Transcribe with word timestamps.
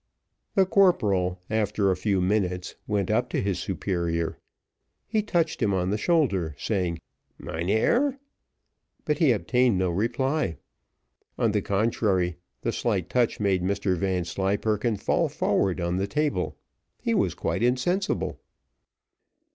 The 0.55 0.65
corporal, 0.65 1.39
after 1.47 1.91
a 1.91 1.95
few 1.95 2.21
minutes, 2.21 2.73
went 2.87 3.11
up 3.11 3.29
to 3.29 3.39
his 3.39 3.59
superior; 3.59 4.39
he 5.05 5.21
touched 5.21 5.61
him 5.61 5.75
on 5.75 5.91
the 5.91 5.97
shoulder, 5.99 6.55
saying, 6.57 6.97
"Mynheer," 7.37 8.17
but 9.05 9.19
he 9.19 9.31
obtained 9.31 9.77
no 9.77 9.91
reply. 9.91 10.57
On 11.37 11.51
the 11.51 11.61
contrary, 11.61 12.37
the 12.61 12.71
slight 12.71 13.11
touch 13.11 13.39
made 13.39 13.61
Mr 13.61 13.95
Vanslyperken 13.95 14.97
fall 14.97 15.29
forward 15.29 15.79
on 15.79 15.97
the 15.97 16.07
table. 16.07 16.57
He 16.99 17.13
was 17.13 17.35
quite 17.35 17.61
insensible. 17.61 18.39